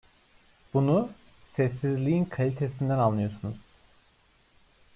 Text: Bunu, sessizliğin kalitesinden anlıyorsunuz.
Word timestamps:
Bunu, 0.73 1.09
sessizliğin 1.43 2.25
kalitesinden 2.25 2.97
anlıyorsunuz. 2.99 3.57